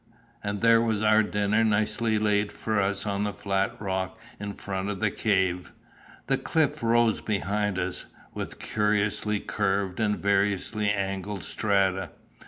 And 0.43 0.61
there 0.61 0.81
was 0.81 1.03
our 1.03 1.21
dinner 1.21 1.63
nicely 1.63 2.17
laid 2.17 2.51
for 2.51 2.81
us 2.81 3.05
on 3.05 3.27
a 3.27 3.33
flat 3.33 3.79
rock 3.79 4.17
in 4.39 4.53
front 4.55 4.89
of 4.89 4.99
the 4.99 5.11
cave. 5.11 5.73
The 6.25 6.39
cliffs 6.39 6.81
rose 6.81 7.21
behind 7.21 7.77
us, 7.77 8.07
with 8.33 8.57
curiously 8.57 9.39
curved 9.39 9.99
and 9.99 10.17
variously 10.17 10.89
angled 10.89 11.43
strata. 11.43 12.09